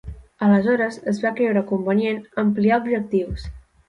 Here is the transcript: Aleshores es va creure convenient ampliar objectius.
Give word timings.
Aleshores 0.45 0.95
es 1.11 1.19
va 1.25 1.31
creure 1.39 1.63
convenient 1.71 2.17
ampliar 2.45 2.81
objectius. 2.85 3.45